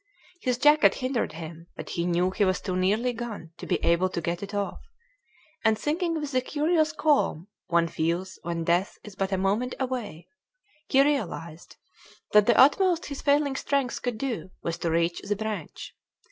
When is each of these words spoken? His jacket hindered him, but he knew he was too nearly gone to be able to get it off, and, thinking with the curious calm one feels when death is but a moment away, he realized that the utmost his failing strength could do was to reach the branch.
His 0.41 0.57
jacket 0.57 0.95
hindered 0.95 1.33
him, 1.33 1.67
but 1.75 1.89
he 1.91 2.07
knew 2.07 2.31
he 2.31 2.43
was 2.43 2.59
too 2.59 2.75
nearly 2.75 3.13
gone 3.13 3.51
to 3.57 3.67
be 3.67 3.75
able 3.85 4.09
to 4.09 4.19
get 4.19 4.41
it 4.41 4.51
off, 4.51 4.79
and, 5.63 5.77
thinking 5.77 6.19
with 6.19 6.31
the 6.31 6.41
curious 6.41 6.91
calm 6.91 7.49
one 7.67 7.87
feels 7.87 8.39
when 8.41 8.63
death 8.63 8.97
is 9.03 9.15
but 9.15 9.31
a 9.31 9.37
moment 9.37 9.75
away, 9.79 10.27
he 10.89 11.03
realized 11.03 11.75
that 12.31 12.47
the 12.47 12.57
utmost 12.57 13.05
his 13.05 13.21
failing 13.21 13.55
strength 13.55 14.01
could 14.01 14.17
do 14.17 14.49
was 14.63 14.79
to 14.79 14.89
reach 14.89 15.21
the 15.21 15.35
branch. 15.35 15.93